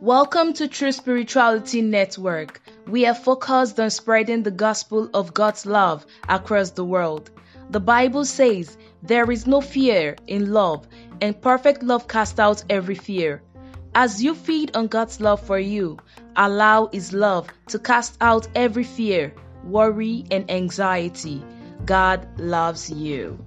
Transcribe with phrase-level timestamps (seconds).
[0.00, 2.62] Welcome to True Spirituality Network.
[2.86, 7.30] We are focused on spreading the gospel of God's love across the world.
[7.68, 10.88] The Bible says, There is no fear in love,
[11.20, 13.42] and perfect love casts out every fear.
[13.94, 15.98] As you feed on God's love for you,
[16.34, 19.34] allow His love to cast out every fear,
[19.64, 21.44] worry, and anxiety.
[21.84, 23.44] God loves you.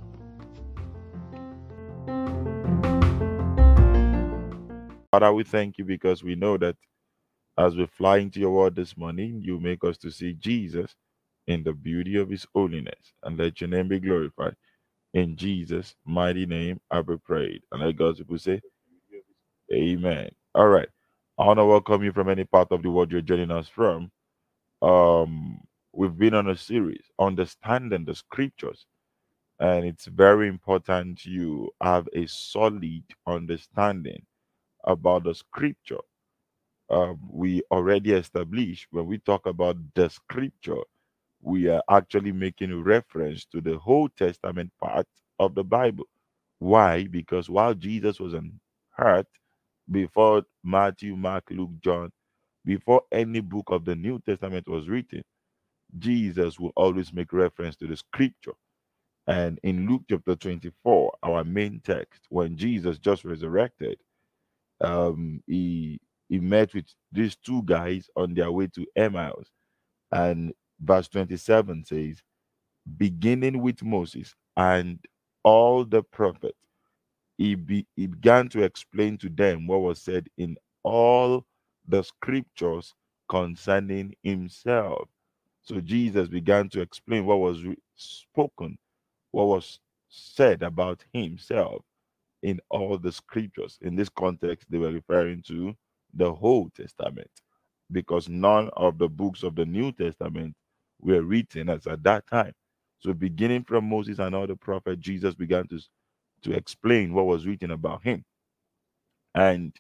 [5.23, 6.76] Father, we thank you because we know that
[7.58, 10.96] as we fly into your word this morning, you make us to see Jesus
[11.48, 14.54] in the beauty of his holiness and let your name be glorified.
[15.13, 17.62] In Jesus' mighty name, I be prayed.
[17.72, 18.59] And let God's people say,
[19.73, 20.30] Amen.
[20.55, 20.90] All right.
[21.40, 24.12] I want to welcome you from any part of the world you're joining us from.
[24.82, 25.62] Um,
[25.94, 28.85] we've been on a series, Understanding the Scriptures.
[29.62, 34.26] And it's very important you have a solid understanding
[34.85, 36.01] about the scripture.
[36.89, 40.81] Um, we already established when we talk about the scripture,
[41.41, 45.07] we are actually making a reference to the Old Testament part
[45.39, 46.05] of the Bible.
[46.59, 47.07] Why?
[47.07, 48.59] Because while Jesus was on
[48.99, 49.27] earth,
[49.91, 52.11] before Matthew, Mark, Luke, John,
[52.65, 55.23] before any book of the New Testament was written,
[55.99, 58.54] Jesus will always make reference to the scripture.
[59.27, 63.98] And in Luke chapter 24, our main text, when Jesus just resurrected,
[64.81, 69.50] um, he he met with these two guys on their way to Emmaus,
[70.12, 72.22] and verse 27 says,
[72.97, 75.00] beginning with Moses and
[75.44, 76.57] all the prophets,
[77.38, 81.46] he, be, he began to explain to them what was said in all
[81.88, 82.94] the scriptures
[83.29, 85.09] concerning himself.
[85.63, 87.63] So Jesus began to explain what was
[87.96, 88.78] spoken,
[89.31, 89.79] what was
[90.09, 91.84] said about himself
[92.44, 93.80] in all the scriptures.
[93.84, 95.75] In this context, they were referring to
[96.16, 97.31] the Old Testament
[97.91, 100.56] because none of the books of the New Testament
[101.01, 102.53] were written as at that time.
[103.01, 105.79] So, beginning from Moses and all the prophets, Jesus began to,
[106.44, 108.25] to explain what was written about him.
[109.35, 109.75] And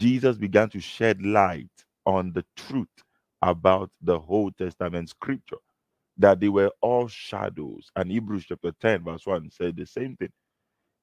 [0.00, 1.70] Jesus began to shed light
[2.06, 2.88] on the truth
[3.42, 5.58] about the Old Testament scripture,
[6.18, 7.90] that they were all shadows.
[7.96, 10.30] And Hebrews chapter 10, verse 1 said the same thing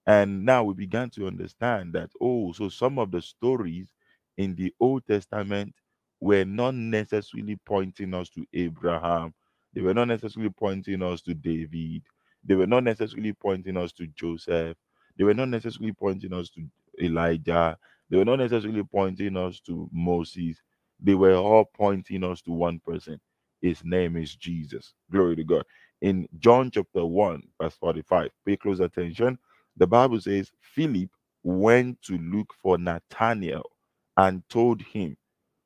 [0.09, 3.89] and now we began to understand that, oh, so some of the stories
[4.37, 5.75] in the Old Testament
[6.21, 9.35] were not necessarily pointing us to Abraham.
[9.73, 12.03] They were not necessarily pointing us to David.
[12.45, 14.77] They were not necessarily pointing us to Joseph.
[15.17, 16.67] They were not necessarily pointing us to
[17.03, 17.77] Elijah.
[18.11, 20.57] They were not necessarily pointing us to Moses.
[21.01, 23.21] They were all pointing us to one person.
[23.61, 24.95] His name is Jesus.
[25.11, 25.65] Glory to God.
[26.01, 29.39] In John chapter 1, verse 45, pay close attention.
[29.79, 31.11] The Bible says Philip
[31.43, 33.69] went to look for Nathanael
[34.17, 35.17] and told him,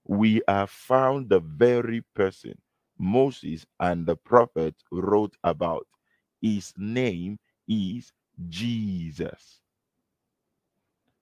[0.06, 2.56] We have found the very person
[3.00, 5.88] Moses and the prophet wrote about.
[6.42, 8.14] His name is
[8.50, 9.62] Jesus.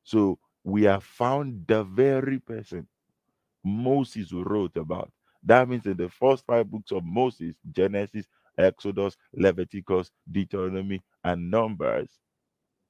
[0.03, 2.87] So we have found the very person
[3.63, 5.11] Moses wrote about.
[5.43, 12.09] That means in the first five books of Moses Genesis, Exodus, Leviticus, Deuteronomy, and Numbers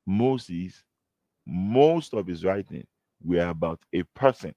[0.06, 0.84] Moses,
[1.46, 2.86] most of his writing
[3.24, 4.54] were about a person.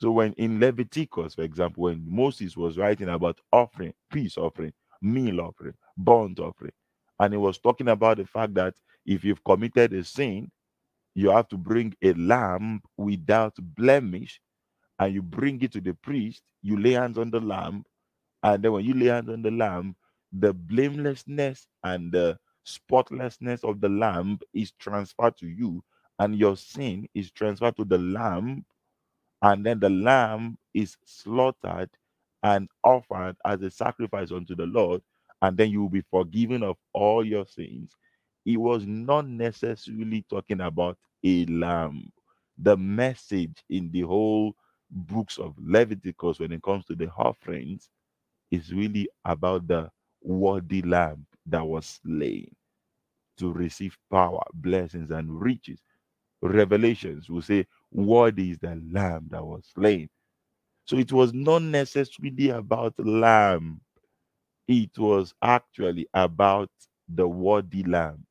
[0.00, 4.72] So when in Leviticus, for example, when Moses was writing about offering, peace offering,
[5.02, 6.72] meal offering, burnt offering,
[7.20, 8.74] and he was talking about the fact that
[9.06, 10.50] if you've committed a sin,
[11.14, 14.40] you have to bring a lamb without blemish,
[14.98, 17.84] and you bring it to the priest, you lay hands on the lamb,
[18.42, 19.96] and then when you lay hands on the lamb,
[20.32, 22.38] the blamelessness and the
[22.68, 25.82] spotlessness of the lamb is transferred to you,
[26.18, 28.64] and your sin is transferred to the lamb,
[29.42, 31.90] and then the lamb is slaughtered
[32.42, 35.02] and offered as a sacrifice unto the Lord,
[35.42, 37.92] and then you will be forgiven of all your sins.
[38.44, 42.10] He was not necessarily talking about a lamb.
[42.58, 44.54] The message in the whole
[44.90, 47.90] books of Leviticus when it comes to the offerings
[48.50, 49.90] is really about the
[50.22, 52.50] worthy lamb that was slain
[53.38, 55.80] to receive power, blessings, and riches.
[56.42, 60.08] Revelations will say, What is the lamb that was slain?
[60.86, 63.80] So it was not necessarily about lamb,
[64.68, 66.70] it was actually about
[67.08, 68.26] the worthy lamb,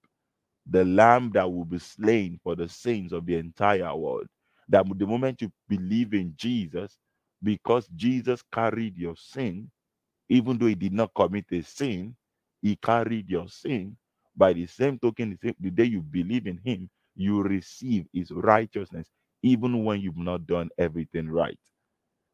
[0.70, 4.28] the lamb that will be slain for the sins of the entire world.
[4.70, 6.98] That the moment you believe in Jesus,
[7.44, 9.72] because Jesus carried your sin,
[10.30, 12.16] even though he did not commit a sin,
[12.62, 13.98] he carried your sin
[14.38, 19.10] By the same token, the day you believe in him, you receive his righteousness,
[19.44, 21.60] even when you've not done everything right.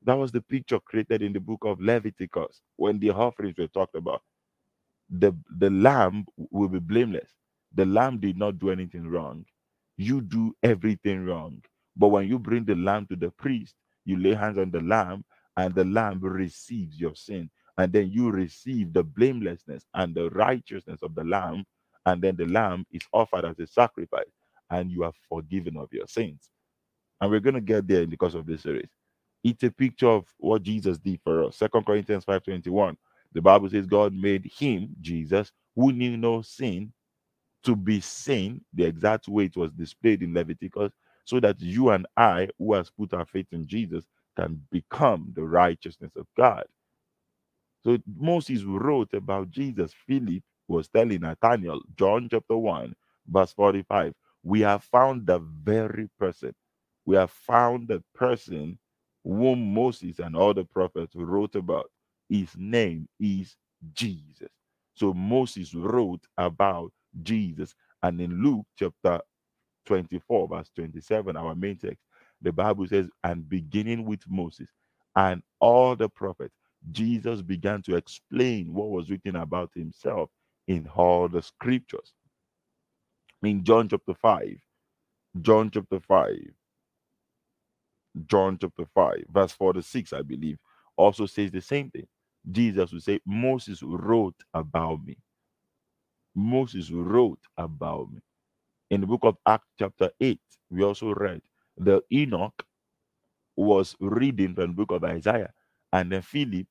[0.04, 3.96] That was the picture created in the book of Leviticus when the offerings were talked
[3.96, 4.22] about.
[5.10, 7.32] The, the lamb will be blameless.
[7.76, 9.46] The lamb did not do anything wrong.
[9.98, 11.62] You do everything wrong.
[11.98, 13.76] But when you bring the lamb to the priest,
[14.06, 15.26] you lay hands on the lamb,
[15.58, 17.50] and the lamb receives your sin.
[17.78, 21.66] And then you receive the blamelessness and the righteousness of the lamb.
[22.06, 24.26] And then the lamb is offered as a sacrifice,
[24.70, 26.50] and you are forgiven of your sins.
[27.22, 28.90] And we're going to get there in the course of this series.
[29.44, 31.58] It's a picture of what Jesus did for us.
[31.58, 32.98] Second Corinthians 5:21.
[33.34, 36.94] The Bible says God made him, Jesus, who knew no sin,
[37.64, 40.92] to be sin, the exact way it was displayed in Leviticus,
[41.26, 44.06] so that you and I, who has put our faith in Jesus,
[44.38, 46.66] can become the righteousness of God.
[47.84, 49.94] So Moses wrote about Jesus.
[50.08, 52.96] Philip was telling Nathaniel, John chapter 1,
[53.28, 54.14] verse 45,
[54.44, 56.54] we have found the very person.
[57.06, 58.80] We have found the person
[59.24, 61.92] whom Moses and all the prophets wrote about.
[62.30, 63.56] His name is
[63.94, 64.50] Jesus.
[64.96, 66.92] So Moses wrote about
[67.24, 67.76] Jesus.
[68.04, 69.22] And in Luke chapter
[69.86, 72.00] 24, verse 27, our main text,
[72.42, 74.70] the Bible says, and beginning with Moses
[75.16, 76.56] and all the prophets,
[76.92, 80.30] Jesus began to explain what was written about himself
[80.68, 82.14] in all the scriptures.
[83.44, 84.58] In John chapter 5,
[85.42, 86.30] John chapter 5,
[88.28, 90.58] John chapter 5, verse 46, I believe,
[90.98, 92.08] also says the same thing.
[92.52, 95.18] Jesus would say, Moses wrote about me.
[96.36, 98.22] Moses wrote about me.
[98.92, 100.40] In the book of Acts, chapter 8,
[100.72, 101.42] we also read
[101.78, 102.54] the eunuch
[103.58, 105.54] was reading from the book of Isaiah,
[105.94, 106.68] and then Philip.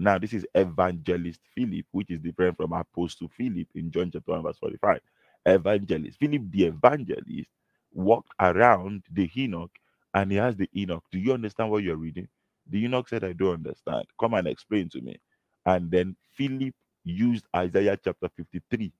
[0.00, 4.42] Now, this is evangelist Philip, which is different from apostle Philip in John chapter 1,
[4.44, 5.00] verse 45.
[5.44, 7.50] Evangelist Philip, the evangelist,
[7.92, 9.70] walked around the eunuch
[10.14, 12.28] and he asked the eunuch, Do you understand what you're reading?
[12.70, 14.06] The eunuch said, I don't understand.
[14.18, 15.18] Come and explain to me.
[15.66, 16.74] And then Philip
[17.04, 18.92] used Isaiah chapter 53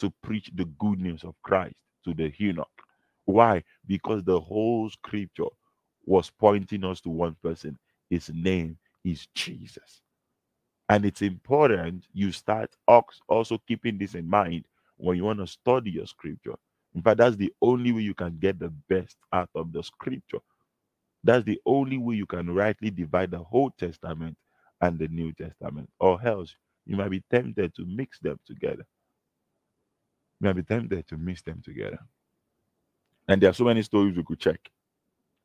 [0.00, 2.68] to preach the good news of Christ to the eunuch.
[3.26, 3.62] Why?
[3.86, 5.44] Because the whole scripture
[6.04, 7.78] was pointing us to one person.
[8.10, 10.02] His name is Jesus.
[10.88, 14.64] And it's important you start also keeping this in mind
[14.96, 16.54] when you want to study your scripture.
[16.94, 20.38] In fact, that's the only way you can get the best out of the scripture.
[21.22, 24.36] That's the only way you can rightly divide the Old Testament
[24.80, 26.54] and the New Testament, or else
[26.86, 28.86] you might be tempted to mix them together.
[30.40, 31.98] You might be tempted to mix them together.
[33.26, 34.70] And there are so many stories we could check.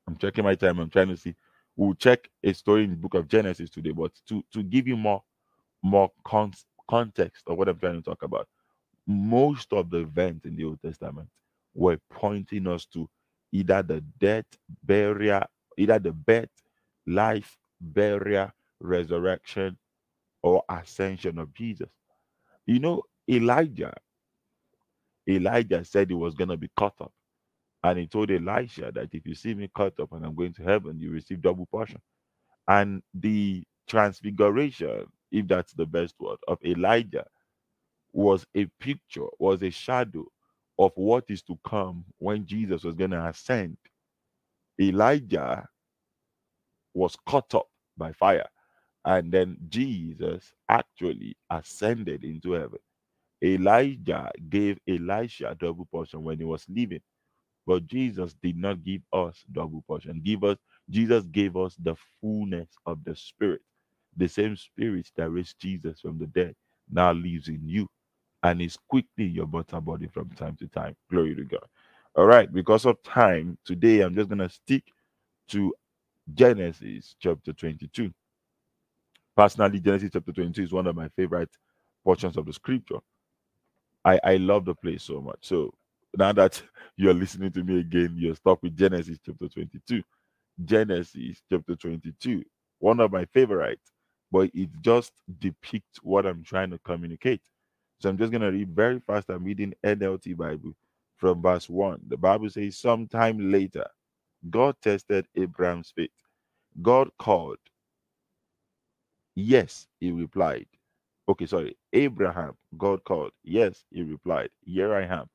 [0.08, 0.80] I'm checking my time.
[0.80, 1.36] I'm trying to see.
[1.76, 4.96] We'll check a story in the book of Genesis today, but to, to give you
[4.96, 5.24] more
[5.84, 6.54] more con-
[6.90, 8.48] context of what I'm trying to talk about,
[9.08, 11.30] most of the events in the Old Testament
[11.76, 13.10] were pointing us to
[13.52, 14.46] either the death,
[14.84, 15.44] burial,
[15.78, 16.50] either the birth,
[17.08, 18.52] life, burial,
[18.82, 19.78] resurrection,
[20.44, 21.90] or ascension of Jesus.
[22.66, 23.94] You know, Elijah,
[25.30, 27.14] Elijah said he was going to be caught up.
[27.84, 30.64] And he told Elisha that if you see me caught up and I'm going to
[30.64, 32.02] heaven, you receive double portion.
[32.68, 37.26] And the transfiguration, if that's the best word, of Elijah
[38.14, 40.26] was a picture, was a shadow
[40.80, 43.78] of what is to come when Jesus was going to ascend.
[44.82, 45.68] Elijah
[46.94, 47.68] was caught up
[47.98, 48.48] by fire,
[49.06, 52.80] and then Jesus actually ascended into heaven.
[53.44, 57.02] Elijah gave Elisha double portion when he was leaving.
[57.68, 60.22] But Jesus did not give us double portion.
[60.24, 60.58] Give us
[60.90, 63.62] Jesus gave us the fullness of the Spirit.
[64.18, 66.56] The same Spirit that raised Jesus from the dead
[66.92, 67.88] now lives in you
[68.44, 70.96] and is quickly your mortal body from time to time.
[71.12, 71.66] Glory to God.
[72.16, 74.84] All right, because of time, today I'm just gonna stick
[75.50, 75.74] to
[76.34, 78.14] Genesis chapter 22.
[79.38, 81.52] Personally, Genesis chapter 22 is one of my favorite
[82.04, 83.00] portions of the scripture.
[84.06, 85.40] I, I love the place so much.
[85.42, 85.74] So
[86.18, 86.62] now that
[86.98, 90.04] you're listening to me again, you're stuck with Genesis chapter 22.
[90.66, 92.44] Genesis chapter 22,
[92.80, 93.93] one of my favorites,
[94.34, 97.44] but it just depicts what I'm trying to communicate.
[98.02, 99.30] So I'm just going to read very fast.
[99.30, 100.74] I'm reading NLT Bible
[101.18, 102.02] from verse 1.
[102.10, 103.88] The Bible says, Sometime later,
[104.50, 106.12] God tested Abraham's faith.
[106.82, 107.60] God called.
[109.36, 110.68] Yes, he replied.
[111.30, 111.78] Okay, sorry.
[111.94, 113.32] Abraham, God called.
[113.44, 114.50] Yes, he replied.
[114.66, 115.28] Here I am.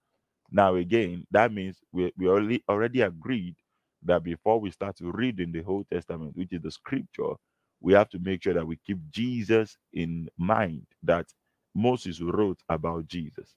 [0.52, 3.56] Now again, that means we, we already already agreed
[4.04, 7.34] that before we start to read in the Old Testament, which is the scripture,
[7.80, 11.26] we have to make sure that we keep Jesus in mind, that
[11.74, 13.54] Moses wrote about Jesus.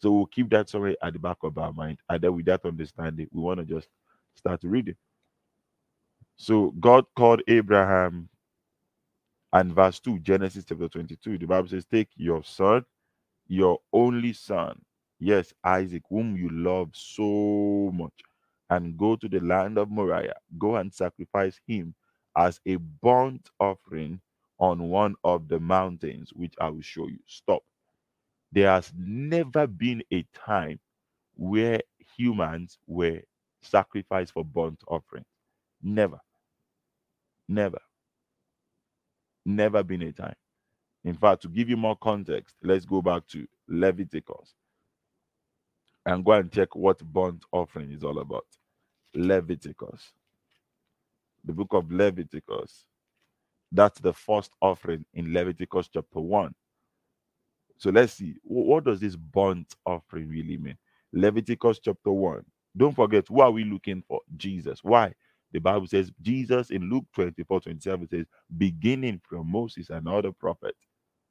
[0.00, 1.98] So we'll keep that somewhere at the back of our mind.
[2.10, 3.88] And then with that understanding, we want to just
[4.36, 4.96] start reading.
[6.36, 8.28] So God called Abraham,
[9.52, 12.84] and verse 2, Genesis chapter 22, the Bible says, Take your son,
[13.48, 14.80] your only son,
[15.20, 18.12] yes, Isaac, whom you love so much,
[18.70, 20.36] and go to the land of Moriah.
[20.58, 21.94] Go and sacrifice him
[22.36, 24.20] as a burnt offering
[24.58, 27.18] on one of the mountains, which I will show you.
[27.26, 27.62] Stop.
[28.52, 30.80] There has never been a time
[31.36, 31.80] where
[32.16, 33.22] humans were
[33.62, 35.24] sacrificed for burnt offering.
[35.82, 36.20] Never.
[37.48, 37.80] Never.
[39.46, 40.36] Never been a time.
[41.04, 44.54] In fact, to give you more context, let's go back to Leviticus
[46.06, 48.46] and go and check what burnt offering is all about.
[49.14, 50.12] Leviticus.
[51.46, 52.86] The book of Leviticus.
[53.72, 56.54] That's the first offering in Leviticus chapter 1.
[57.78, 58.34] So let's see.
[58.42, 60.78] What does this burnt offering really mean?
[61.12, 62.44] Leviticus chapter 1.
[62.76, 64.20] Don't forget, who are we looking for?
[64.36, 64.80] Jesus.
[64.82, 65.12] Why?
[65.52, 68.26] The Bible says Jesus in Luke 24 27 says,
[68.58, 70.78] beginning from Moses and other prophets,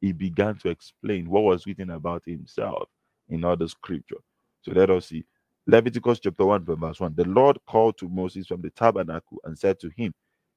[0.02, 2.90] he began to explain what was written about himself
[3.30, 4.18] in other scripture.
[4.62, 5.26] So let us see.
[5.68, 7.16] Leviticus chapter 1, verse 1.
[7.16, 10.14] The Lord called to Moses from the tabernacle and said to him,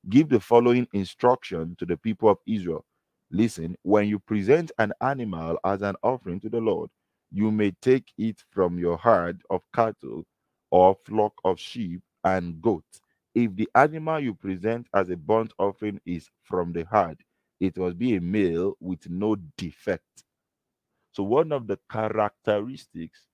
[0.09, 2.85] Give the following instruction to the people of Israel.
[3.31, 6.91] Listen, when you present an animal as an offering to the Lord,
[7.33, 10.25] you may take it from your herd of cattle
[10.71, 13.01] or flock of sheep and goats.
[13.35, 17.19] If the animal you present as a burnt offering is from the herd,
[17.61, 20.25] it must be a male with no defect.
[21.13, 23.28] So, one of the characteristics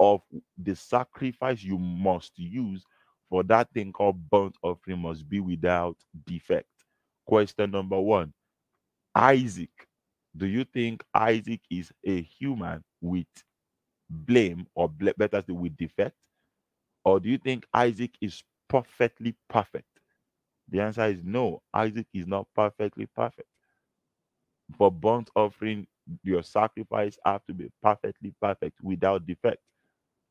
[0.00, 0.22] of
[0.58, 2.84] the sacrifice you must use
[3.28, 6.68] for that thing called burnt offering must be without defect.
[7.26, 8.32] Question number one
[9.14, 9.70] Isaac.
[10.36, 13.26] Do you think Isaac is a human with
[14.10, 16.16] blame or better say with defect?
[17.04, 19.86] Or do you think Isaac is perfectly perfect?
[20.68, 21.62] The answer is no.
[21.72, 23.48] Isaac is not perfectly perfect.
[24.76, 25.86] For burnt offering,
[26.22, 29.62] your sacrifice have to be perfectly perfect without defect.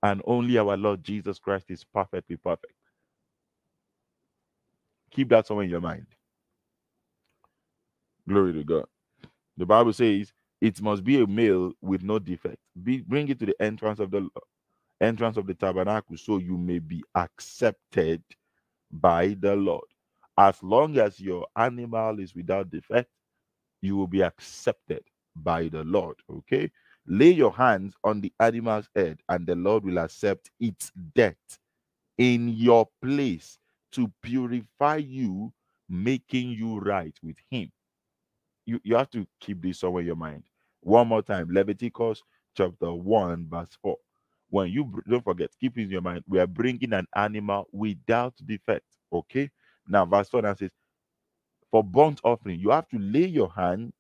[0.06, 2.74] And only our Lord Jesus Christ is perfectly perfect.
[5.12, 6.06] Keep that somewhere in your mind.
[8.30, 8.86] Glory to God.
[9.58, 10.32] The Bible says
[10.62, 12.58] it must be a male with no defect.
[12.84, 14.30] Be, bring it to the entrance of the
[15.02, 18.24] entrance of the tabernacle so you may be accepted
[18.92, 19.86] by the Lord.
[20.38, 23.10] As long as your animal is without defect,
[23.82, 25.04] you will be accepted
[25.36, 26.18] by the Lord.
[26.32, 26.72] Okay.
[27.08, 31.60] Lay your hands on the animal's head, and the Lord will accept its death
[32.18, 33.60] in your place
[33.94, 35.54] to purify you,
[35.90, 37.72] making you right with Him.
[38.66, 40.44] You, you have to keep this somewhere in your mind.
[40.82, 42.24] One more time Leviticus
[42.56, 43.98] chapter 1, verse 4.
[44.50, 48.86] When you don't forget, keep in your mind, we are bringing an animal without defect.
[49.12, 49.50] Okay.
[49.88, 50.72] Now, verse 4 now says,
[51.72, 53.94] For burnt offering, you have to lay your hands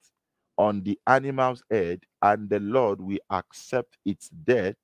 [0.57, 4.75] on the animal's head, and the Lord will accept its death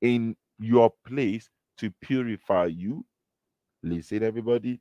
[0.00, 1.48] in your place
[1.78, 3.04] to purify you.
[3.82, 4.80] Listen, everybody,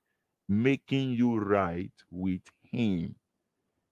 [0.50, 2.42] making you right with
[2.72, 3.16] Him.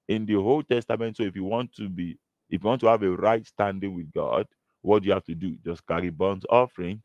[0.07, 2.17] In the Old Testament, so if you want to be,
[2.49, 4.47] if you want to have a right standing with God,
[4.81, 5.57] what do you have to do?
[5.65, 7.01] Just carry burnt offering,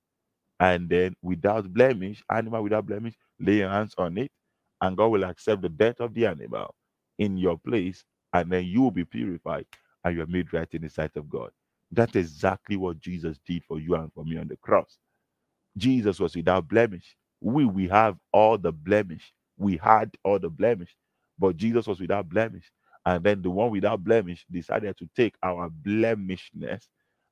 [0.61, 4.33] and then without blemish, animal without blemish, lay your hands on it,
[4.81, 6.75] and God will accept the death of the animal
[7.19, 8.05] in your place
[8.35, 9.67] and then you will be purified
[10.05, 11.51] and you are made right in the sight of God.
[11.93, 14.99] That's exactly what Jesus did for you and for me on the cross.
[15.79, 17.17] Jesus was without blemish.
[17.43, 19.35] We we have all the blemish.
[19.59, 20.97] We had all the blemish,
[21.39, 22.71] but Jesus was without blemish.
[23.07, 26.89] And then the one without blemish decided to take our blemishness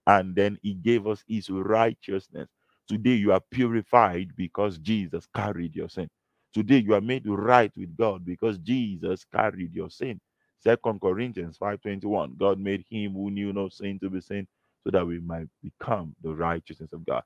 [0.07, 2.49] and then he gave us his righteousness.
[2.89, 6.11] Today you are purified because Jesus carried your sin.
[6.55, 10.21] Today you are made right with God because Jesus carried your sin.
[10.61, 12.37] Second Corinthians 5:21.
[12.39, 14.47] God made him who knew no sin to be sin
[14.85, 17.23] so that we might become the righteousness of God.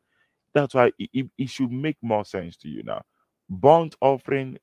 [0.54, 3.02] That's why it, it should make more sense to you now.
[3.48, 4.58] Burnt offering,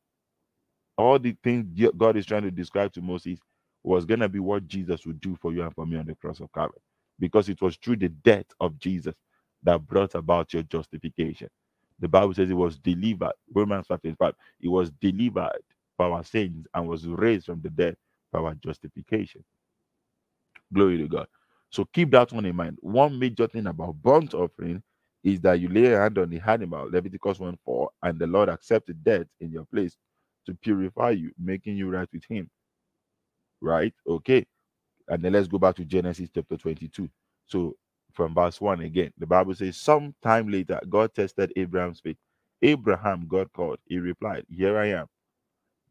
[0.98, 3.40] all the things God is trying to describe to Moses
[3.84, 6.16] was going to be what Jesus would do for you and for me on the
[6.16, 6.82] cross of Calvary.
[7.20, 9.16] Because it was through the death of Jesus
[9.64, 11.50] that brought about your justification.
[12.00, 15.64] The Bible says it was delivered, Romans 5 5, it was delivered
[15.98, 17.98] for our sins and was raised from the dead
[18.34, 19.44] our justification.
[20.74, 21.28] Glory to God.
[21.72, 22.78] So keep that one in mind.
[22.82, 24.84] One major thing about burnt offering
[25.24, 28.50] is that you lay a hand on the animal, Leviticus 1 4, and the Lord
[28.50, 29.98] accepted death in your place
[30.46, 32.50] to purify you, making you right with Him.
[33.62, 33.94] Right?
[34.08, 34.46] Okay.
[35.08, 37.10] And then let's go back to Genesis chapter 22.
[37.46, 37.76] So
[38.14, 39.12] from verse 1 again.
[39.18, 42.18] The Bible says, Sometime later, God tested Abraham's faith.
[42.62, 43.80] Abraham, God called.
[43.86, 45.08] He replied, Here I am.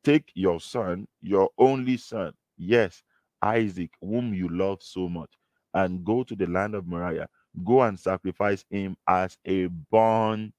[0.07, 3.03] Take your son, your only son, yes,
[3.43, 5.33] Isaac, whom you love so much,
[5.75, 7.29] and go to the land of Moriah.
[7.65, 10.55] Go and sacrifice him as a burnt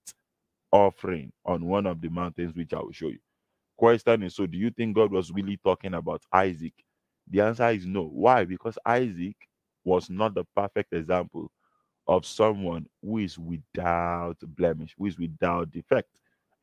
[0.70, 3.20] offering on one of the mountains, which I will show you.
[3.78, 6.74] Question is so, do you think God was really talking about Isaac?
[7.30, 8.04] The answer is no.
[8.04, 8.44] Why?
[8.44, 9.38] Because Isaac
[9.86, 11.50] was not the perfect example
[12.06, 16.10] of someone who is without blemish, who is without defect.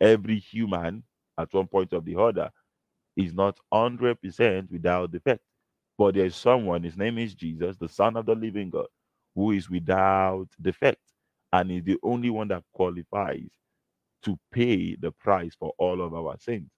[0.03, 1.03] Every human
[1.39, 2.51] at one point of the order
[3.17, 5.43] is not 100% without defect.
[5.99, 8.87] But there's someone, his name is Jesus, the Son of the living God,
[9.35, 11.01] who is without defect
[11.53, 13.51] and is the only one that qualifies
[14.25, 16.71] to pay the price for all of our sins.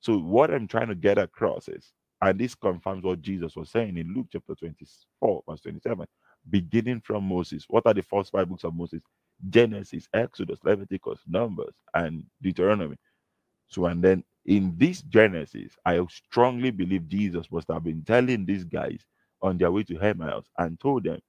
[0.00, 3.96] So, what I'm trying to get across is, and this confirms what Jesus was saying
[3.98, 6.06] in Luke chapter 24, verse 27,
[6.50, 7.66] beginning from Moses.
[7.68, 9.02] What are the first five books of Moses?
[9.50, 12.96] Genesis, Exodus, Leviticus, Numbers, and Deuteronomy.
[13.68, 18.64] So, and then in this Genesis, I strongly believe Jesus must have been telling these
[18.64, 19.00] guys
[19.42, 21.20] on their way to Emmaus and told them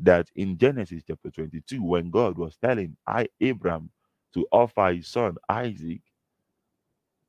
[0.00, 3.90] that in Genesis chapter 22, when God was telling I Abraham
[4.34, 6.02] to offer his son Isaac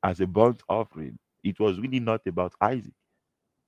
[0.03, 2.93] as a burnt offering, it was really not about Isaac.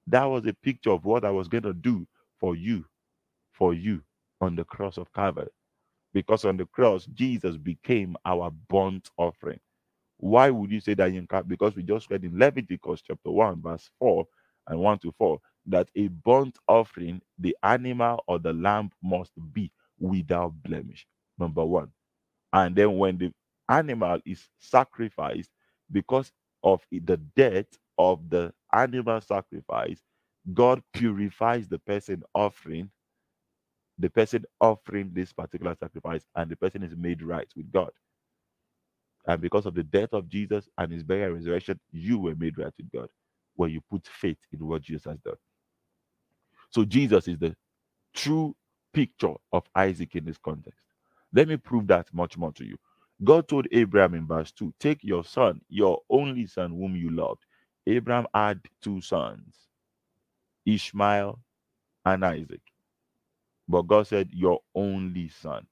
[0.07, 2.07] That was a picture of what I was going to do
[2.39, 2.85] for you,
[3.53, 4.03] for you
[4.41, 5.49] on the cross of Calvary.
[6.13, 9.59] Because on the cross, Jesus became our burnt offering.
[10.23, 11.45] Why would you say that, Yinka?
[11.47, 14.25] Because we just read in Leviticus chapter 1, verse 4
[14.69, 19.69] and 1 to 4 that a burnt offering, the animal or the lamb must be
[19.99, 21.05] without blemish.
[21.37, 21.91] Number one.
[22.53, 23.33] And then when the
[23.69, 25.49] animal is sacrificed,
[25.91, 26.31] because
[26.63, 30.01] of the death of the animal sacrifice,
[30.53, 32.91] God purifies the person offering,
[33.99, 37.91] the person offering this particular sacrifice, and the person is made right with God.
[39.27, 42.57] And because of the death of Jesus and his burial and resurrection, you were made
[42.57, 43.09] right with God
[43.55, 45.38] when you put faith in what Jesus has done.
[46.71, 47.55] So Jesus is the
[48.15, 48.55] true
[48.93, 50.81] picture of Isaac in this context.
[51.33, 52.77] Let me prove that much more to you.
[53.23, 57.41] God told Abraham in verse 2 Take your son, your only son, whom you loved.
[57.88, 59.55] Abraham had two sons,
[60.65, 61.39] Ishmael
[62.05, 62.62] and Isaac.
[63.69, 65.67] But God said, Your only son.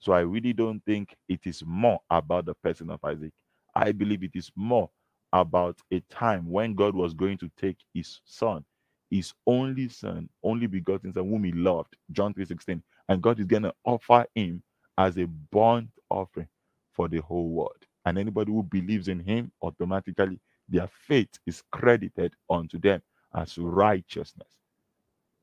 [0.00, 3.32] So I really don't think it is more about the person of Isaac.
[3.74, 4.90] I believe it is more
[5.32, 8.64] about a time when God was going to take his son,
[9.10, 13.74] his only son, only begotten son, whom he loved, John 3:16, and God is gonna
[13.84, 14.62] offer him
[14.98, 16.48] as a burnt offering
[16.92, 17.86] for the whole world.
[18.06, 23.02] And anybody who believes in him, automatically their faith is credited unto them
[23.34, 24.48] as righteousness.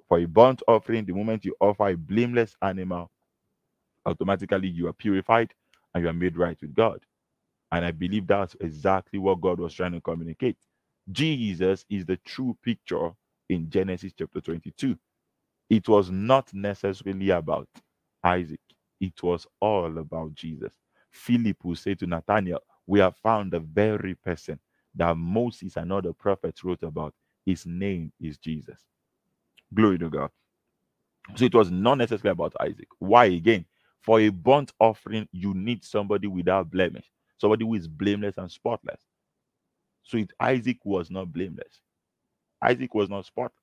[0.10, 3.12] For a burnt offering, the moment you offer a blameless animal,
[4.06, 5.54] automatically you are purified
[5.94, 7.02] and you are made right with God.
[7.72, 10.58] And I believe that's exactly what God was trying to communicate.
[11.12, 13.12] Jesus is the true picture
[13.50, 14.98] in Genesis chapter 22.
[15.70, 17.70] It was not necessarily about
[18.24, 18.62] Isaac,
[19.02, 20.74] it was all about Jesus.
[21.12, 24.60] Philip will say to Nathanael, We have found the very person
[24.96, 27.16] that Moses and other prophets wrote about.
[27.46, 28.80] His name is Jesus.
[29.74, 30.32] Glory to God.
[31.36, 32.88] So it was not necessarily about Isaac.
[33.00, 33.66] Why again?
[34.06, 37.06] For a burnt offering, you need somebody without blemish,
[37.40, 39.02] somebody who is blameless and spotless.
[40.04, 41.82] So it, Isaac was not blameless.
[42.64, 43.54] Isaac was not spotless.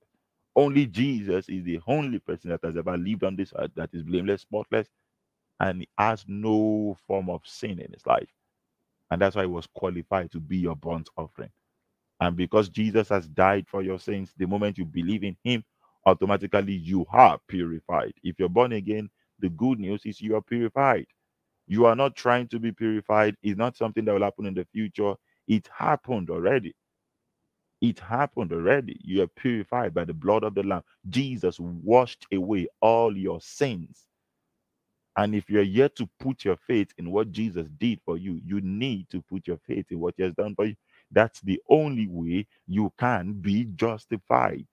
[0.57, 4.03] Only Jesus is the only person that has ever lived on this earth that is
[4.03, 4.89] blameless, spotless,
[5.61, 8.29] and has no form of sin in his life.
[9.11, 11.51] And that's why he was qualified to be your burnt offering.
[12.21, 15.65] And because Jesus has died for your sins, the moment you believe in him,
[16.07, 18.15] automatically you are purified.
[18.25, 19.11] If you're born again,
[19.43, 21.07] the good news is you are purified.
[21.69, 23.37] You are not trying to be purified.
[23.43, 25.15] It's not something that will happen in the future.
[25.49, 26.75] It happened already.
[27.81, 28.99] It happened already.
[29.05, 30.83] You are purified by the blood of the Lamb.
[31.11, 34.07] Jesus washed away all your sins.
[35.17, 38.61] And if you're yet to put your faith in what Jesus did for you, you
[38.63, 40.77] need to put your faith in what He has done for you.
[41.11, 44.67] That's the only way you can be justified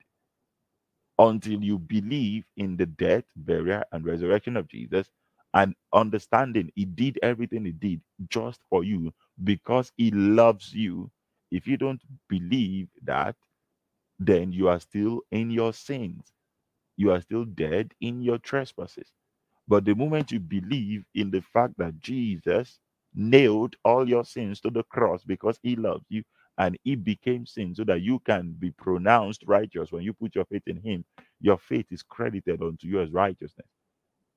[1.20, 5.10] until you believe in the death, burial, and resurrection of Jesus
[5.56, 9.14] and understanding he did everything he did just for you
[9.46, 11.12] because he loves you.
[11.52, 13.38] If you don't believe that,
[14.20, 16.34] then you are still in your sins.
[16.98, 19.12] You are still dead in your trespasses.
[19.68, 22.80] But the moment you believe in the fact that Jesus
[23.16, 26.24] nailed all your sins to the cross because he loves you
[26.60, 30.46] and he became sin so that you can be pronounced righteous when you put your
[30.46, 31.06] faith in him
[31.42, 33.68] your faith is credited unto you as righteousness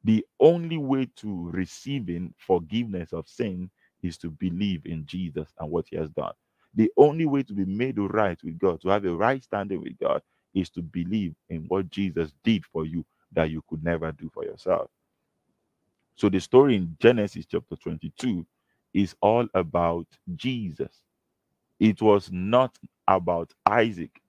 [0.05, 3.71] The only way to receiving forgiveness of sin
[4.03, 6.33] is to believe in Jesus and what he has done.
[6.75, 9.99] The only way to be made right with God, to have a right standing with
[9.99, 10.23] God,
[10.55, 14.45] is to believe in what Jesus did for you that you could never do for
[14.45, 14.91] yourself.
[16.17, 18.47] So the story in Genesis chapter 22
[18.95, 20.07] is all about
[20.37, 21.03] Jesus.
[21.83, 24.23] It was not about Isaac.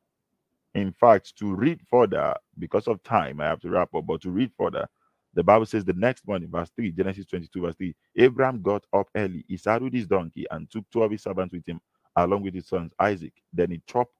[0.74, 4.32] In fact, to read further, because of time, I have to wrap up, but to
[4.32, 4.88] read further,
[5.36, 9.08] the Bible says the next morning, verse 3, Genesis 22, verse 3, Abraham got up
[9.16, 9.46] early.
[9.48, 11.80] He saddled his donkey and took two of his servants with him,
[12.16, 13.34] along with his sons Isaac.
[13.54, 14.16] Then he chopped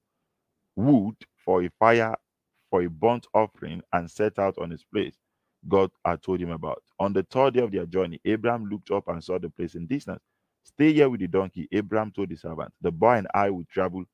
[0.76, 2.14] wood for a fire
[2.70, 5.16] for a burnt offering and set out on his place
[5.68, 6.84] God had told him about.
[7.00, 9.86] On the third day of their journey, Abraham looked up and saw the place in
[9.86, 10.22] distance.
[10.64, 12.72] Stay here with the donkey, Abraham told the servant.
[12.82, 14.04] The boy and I will travel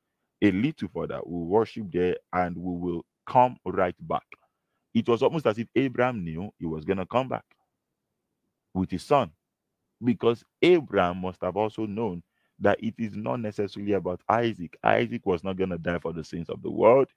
[0.43, 1.21] a little further.
[1.25, 4.27] We'll worship there and we will come right back.
[4.95, 7.45] It was almost as if Abraham knew he was going to come back
[8.75, 9.33] with his son
[10.05, 12.23] because Abraham must have also known
[12.61, 14.77] that it is not necessarily about Isaac.
[14.85, 17.09] Isaac was not going to die for the sins of the world,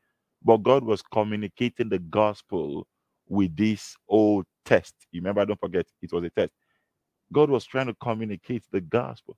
[0.43, 2.87] but God was communicating the gospel
[3.27, 4.95] with this old test.
[5.11, 6.53] You remember, don't forget, it was a test.
[7.33, 9.37] God was trying to communicate the gospel,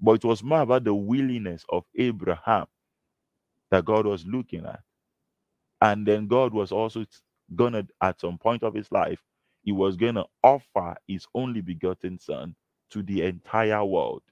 [0.00, 2.66] but it was more about the willingness of Abraham
[3.70, 4.80] that God was looking at.
[5.82, 7.06] And then God was also
[7.56, 9.22] gonna, at some point of his life,
[9.64, 12.56] he was gonna offer his only begotten son
[12.90, 14.22] to the entire world.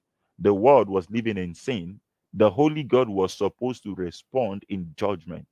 [0.41, 2.01] The world was living in sin.
[2.35, 5.47] The holy God was supposed to respond in judgment.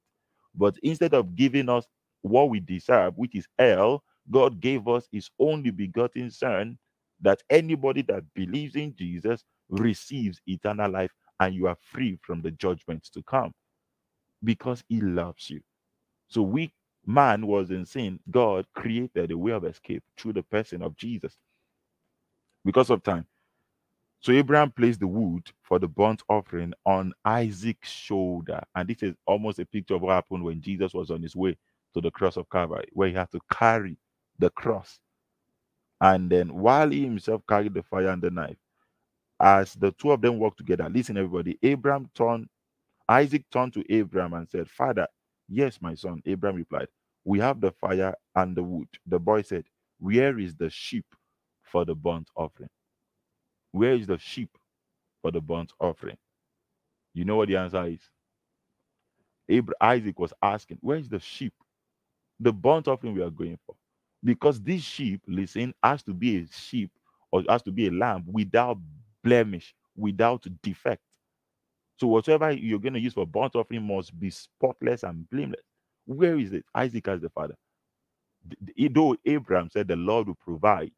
[0.55, 1.87] But instead of giving us
[2.23, 6.79] what we deserve, which is hell, God gave us his only begotten son
[7.21, 12.51] that anybody that believes in Jesus receives eternal life and you are free from the
[12.53, 13.53] judgments to come
[14.43, 15.61] because he loves you.
[16.29, 16.73] So we
[17.07, 21.37] man was in sin, God created a way of escape through the person of Jesus.
[22.65, 23.27] Because of time.
[24.21, 28.63] So Abraham placed the wood for the burnt offering on Isaac's shoulder.
[28.75, 31.57] And this is almost a picture of what happened when Jesus was on his way
[31.95, 33.99] to the cross of Calvary, where he had to carry
[34.39, 34.99] the cross.
[36.01, 38.57] And then while he himself carried the fire and the knife,
[39.41, 42.49] as the two of them worked together, listen, everybody, Abraham turned,
[43.09, 45.07] Isaac turned to Abraham and said, Father,
[45.49, 46.23] yes, my son.
[46.27, 46.89] Abraham replied,
[47.25, 48.89] We have the fire and the wood.
[49.07, 49.65] The boy said,
[49.99, 51.07] Where is the sheep
[51.63, 52.71] for the burnt offering?
[53.73, 54.51] Where is the sheep
[55.23, 56.19] for the burnt offering?
[57.15, 58.01] You know what the answer is?
[59.49, 61.53] Abraham, Isaac was asking, Where is the sheep
[62.41, 63.75] the burnt offering we are going for.
[64.25, 66.91] Because this sheep, listen, has to be a sheep
[67.33, 68.79] or has to be a lamb without
[69.25, 71.03] blemish, without defect.
[71.99, 75.63] So whatever you're going to use for burnt offering must be spotless and blameless.
[76.07, 76.65] Where is it?
[76.75, 77.57] Isaac as the father.
[78.93, 80.93] Though Abraham said the Lord will provide,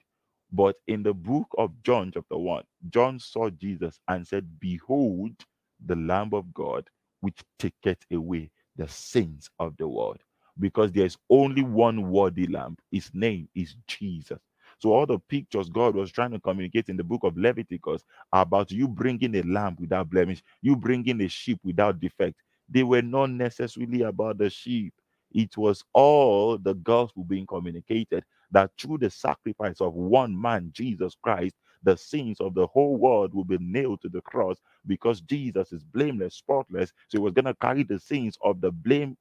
[0.53, 5.33] but in the book of John, chapter 1, John saw Jesus and said, Behold,
[5.85, 6.89] the Lamb of God,
[7.21, 10.19] which taketh away the sins of the world
[10.61, 12.77] because there's only one worthy lamb.
[12.93, 14.39] His name is Jesus.
[14.79, 18.71] So all the pictures God was trying to communicate in the book of Leviticus about
[18.73, 22.37] you bringing a lamb without blemish, you bringing a sheep without defect,
[22.69, 24.95] they were not necessarily about the sheep.
[25.33, 31.17] It was all the gospel being communicated that through the sacrifice of one man, Jesus
[31.23, 35.73] Christ, the sins of the whole world will be nailed to the cross because Jesus
[35.73, 36.91] is blameless, spotless.
[37.09, 39.17] So he was going to carry the sins of the blame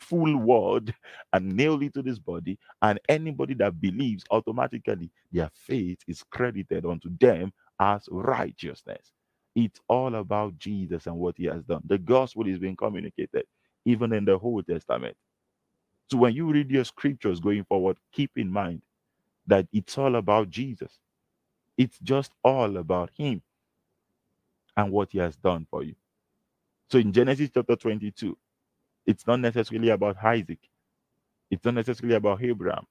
[0.00, 0.94] full word
[1.32, 6.86] and nail it to this body and anybody that believes automatically their faith is credited
[6.86, 9.12] unto them as righteousness.
[9.56, 11.82] It's all about jesus and what he has done.
[11.86, 13.44] The gospel is being communicated
[13.86, 15.16] even in the old testament.
[16.10, 18.82] So when you read your scriptures going forward keep in mind
[19.48, 20.98] that it's all about jesus.
[21.78, 23.42] It's just all about him
[24.76, 25.94] and what he has done for you.
[26.90, 28.36] So in genesis chapter 22
[29.10, 30.60] it's not necessarily about Isaac.
[31.50, 32.86] It's not necessarily about Abraham.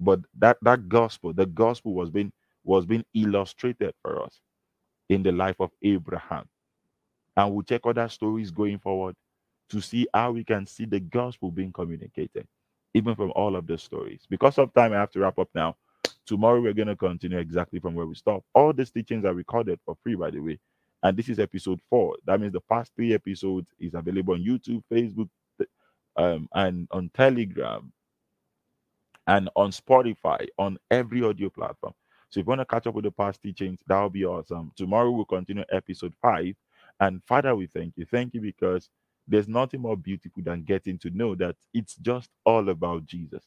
[0.00, 2.32] But that, that gospel, the gospel was being
[2.64, 4.40] was being illustrated for us
[5.08, 6.48] in the life of Abraham.
[7.36, 9.16] And we'll check other stories going forward
[9.70, 12.46] to see how we can see the gospel being communicated,
[12.94, 14.26] even from all of the stories.
[14.30, 15.76] Because of time, I have to wrap up now.
[16.24, 18.46] Tomorrow, we're going to continue exactly from where we stopped.
[18.54, 20.58] All these teachings are recorded for free, by the way.
[21.02, 22.16] And this is episode four.
[22.26, 25.28] That means the past three episodes is available on YouTube, Facebook,
[26.16, 27.92] um, and on Telegram
[29.26, 31.94] and on Spotify, on every audio platform.
[32.30, 34.72] So if you want to catch up with the past teachings, that will be awesome.
[34.76, 36.54] Tomorrow we'll continue episode five.
[36.98, 38.06] And Father, we thank you.
[38.06, 38.88] Thank you because
[39.28, 43.44] there's nothing more beautiful than getting to know that it's just all about Jesus.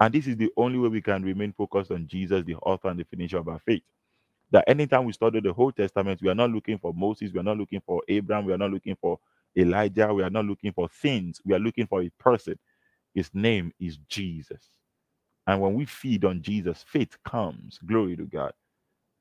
[0.00, 2.98] And this is the only way we can remain focused on Jesus, the author and
[2.98, 3.82] the finisher of our faith.
[4.50, 7.44] That anytime we study the Old Testament, we are not looking for Moses, we are
[7.44, 9.18] not looking for Abraham, we are not looking for
[9.56, 12.58] Elijah, we are not looking for things, we are looking for a person.
[13.14, 14.70] His name is Jesus.
[15.46, 17.78] And when we feed on Jesus, faith comes.
[17.86, 18.52] Glory to God.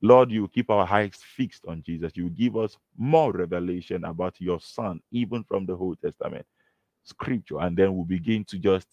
[0.02, 2.14] Lord, you keep our eyes fixed on Jesus.
[2.16, 6.46] You give us more revelation about your Son, even from the Old Testament
[7.04, 7.60] scripture.
[7.60, 8.88] And then we begin to just,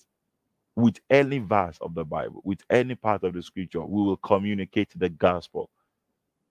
[0.77, 4.90] with any verse of the Bible, with any part of the scripture, we will communicate
[4.96, 5.70] the gospel.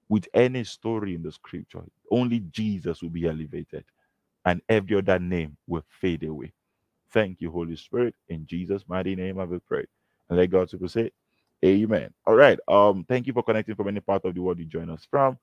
[0.10, 3.86] With any story in the scripture, only Jesus will be elevated,
[4.46, 6.54] and every other name will fade away.
[7.12, 8.16] Thank you, Holy Spirit.
[8.30, 9.86] In Jesus' mighty name, I will pray.
[10.30, 11.12] And let God to say,
[11.66, 12.12] Amen.
[12.28, 12.60] All right.
[12.68, 15.38] Um, thank you for connecting from any part of the world you join us from.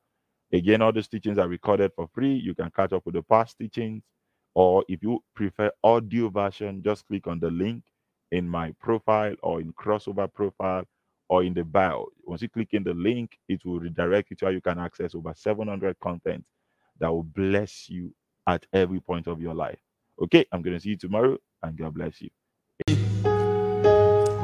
[0.52, 2.34] Again, all these teachings are recorded for free.
[2.34, 4.02] You can catch up with the past teachings,
[4.54, 7.84] or if you prefer audio version, just click on the link
[8.32, 10.84] in my profile or in crossover profile
[11.28, 12.06] or in the bio.
[12.24, 15.14] Once you click in the link, it will redirect you to how you can access
[15.14, 16.44] over 700 content
[17.00, 18.14] that will bless you
[18.46, 19.78] at every point of your life.
[20.22, 22.30] Okay, I'm going to see you tomorrow and God bless you.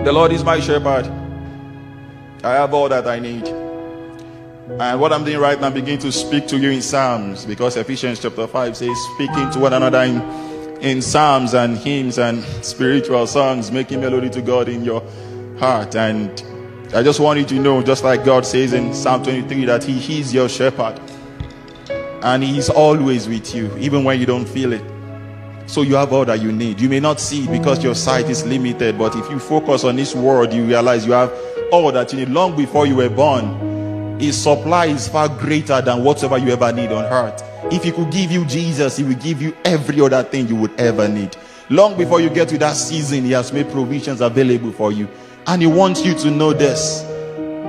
[0.04, 1.06] The Lord is my shepherd.
[2.44, 3.46] I have all that I need.
[3.46, 8.20] And what I'm doing right now, beginning to speak to you in Psalms because Ephesians
[8.20, 10.20] chapter 5 says, speaking to one another in,
[10.80, 15.02] in psalms and hymns and spiritual songs, making melody to God in your
[15.58, 15.96] heart.
[15.96, 16.30] And
[16.94, 20.20] I just want you to know, just like God says in Psalm 23, that He
[20.20, 21.00] is your shepherd
[22.22, 24.82] and He's always with you, even when you don't feel it.
[25.66, 26.80] So you have all that you need.
[26.80, 29.98] You may not see it because your sight is limited, but if you focus on
[29.98, 31.32] His word, you realize you have
[31.70, 34.18] all that you need long before you were born.
[34.18, 37.42] His supply is far greater than whatever you ever need on earth.
[37.70, 40.78] If He could give you Jesus, He will give you every other thing you would
[40.80, 41.36] ever need.
[41.70, 45.06] Long before you get to that season, He has made provisions available for you.
[45.46, 47.02] And He wants you to know this.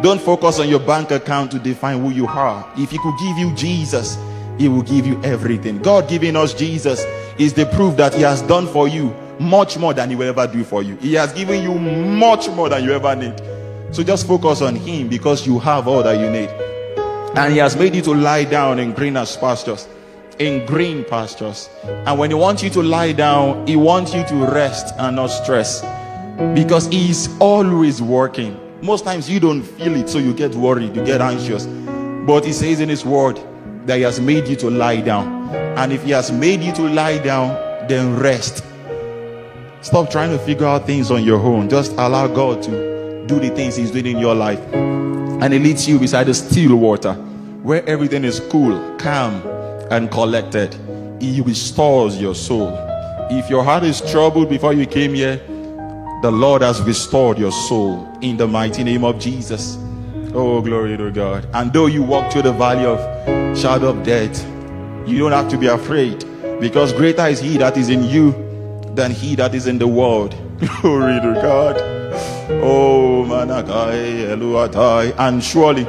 [0.01, 2.65] Don't focus on your bank account to define who you are.
[2.77, 4.17] If He could give you Jesus,
[4.60, 5.80] He will give you everything.
[5.80, 7.06] God giving us Jesus
[7.39, 10.45] is the proof that He has done for you much more than He will ever
[10.52, 10.98] do for you.
[10.98, 13.39] He has given you much more than you ever need.
[13.95, 16.50] So just focus on Him because you have all that you need.
[17.38, 19.88] And He has made you to lie down in greener pastures.
[20.39, 21.69] In green pastures.
[21.86, 25.28] And when He wants you to lie down, He wants you to rest and not
[25.28, 25.82] stress.
[26.54, 28.60] Because He's always working.
[28.82, 31.65] Most times you don't feel it, so you get worried, you get anxious.
[31.65, 33.39] But He says in His word
[33.89, 35.49] that He has made you to lie down.
[35.75, 37.56] And if He has made you to lie down,
[37.88, 38.63] then rest.
[39.82, 41.67] Stop trying to figure out things on your own.
[41.69, 44.60] Just allow God to do the things He's doing in your life.
[44.73, 47.13] And He leads you beside the still water
[47.63, 49.41] where everything is cool, calm,
[49.89, 50.75] and collected.
[51.19, 52.71] He restores your soul.
[53.32, 55.38] If your heart is troubled before you came here,
[56.21, 59.80] the Lord has restored your soul in the mighty name of Jesus.
[60.31, 61.47] Oh, glory to God.
[61.53, 62.99] And though you walk through the valley of
[63.57, 64.45] shadow of death,
[65.07, 66.23] you don't have to be afraid
[66.59, 68.31] because greater is he that is in you
[68.93, 70.35] than he that is in the world.
[70.81, 71.77] Glory to God.
[72.61, 75.15] Oh, Managai, Eluatai.
[75.17, 75.85] And surely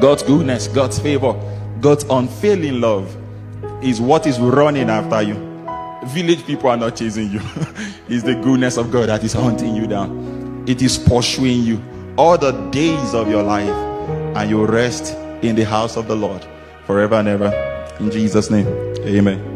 [0.00, 1.34] God's goodness, God's favor,
[1.80, 3.16] God's unfailing love
[3.84, 5.34] is what is running after you.
[6.06, 7.40] Village people are not chasing you.
[8.08, 10.64] it's the goodness of God that is hunting you down.
[10.66, 11.80] It is pursuing you
[12.16, 13.68] all the days of your life,
[14.36, 16.44] and you rest in the house of the Lord
[16.86, 17.52] forever and ever.
[18.00, 18.66] In Jesus' name,
[19.00, 19.53] amen.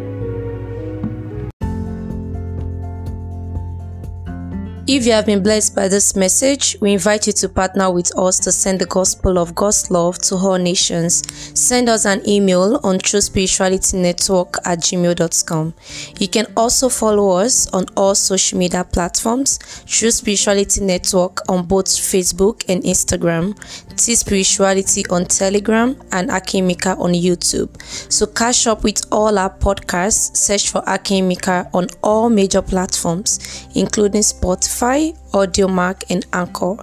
[4.90, 8.38] If you have been blessed by this message, we invite you to partner with us
[8.38, 11.22] to send the gospel of God's love to all nations.
[11.52, 15.74] Send us an email on truespiritualitynetwork at gmail.com.
[16.18, 21.88] You can also follow us on all social media platforms, True Spirituality Network on both
[21.88, 23.54] Facebook and Instagram,
[23.98, 27.68] T Spirituality on Telegram, and Akimika on YouTube.
[28.10, 34.22] So catch up with all our podcasts, search for Akimika on all major platforms, including
[34.22, 36.76] Spotify Audiomack, and Anchor.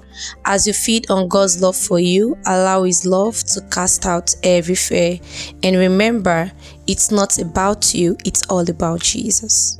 [0.45, 4.75] As you feed on God's love for you, allow His love to cast out every
[4.75, 5.19] fear.
[5.63, 6.51] And remember,
[6.87, 9.79] it's not about you, it's all about Jesus.